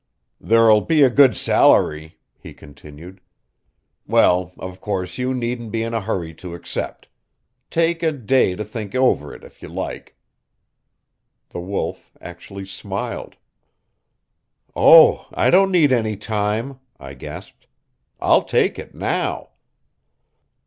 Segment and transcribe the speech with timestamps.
[0.39, 3.21] "There'll be a good salary," he continued.
[4.07, 7.07] "Well, of course, you needn't be in a hurry to accept.
[7.69, 10.17] Take a day to think over it if you like."
[11.49, 13.35] The Wolf actually smiled.
[14.75, 17.67] "Oh, I don't need any time," I gasped.
[18.19, 19.49] "I'll take it now."